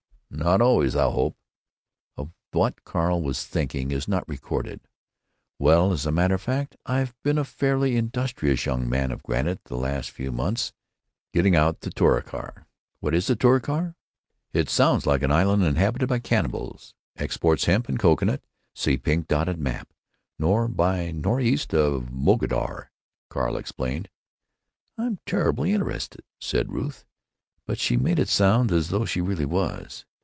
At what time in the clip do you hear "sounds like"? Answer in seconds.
14.69-15.21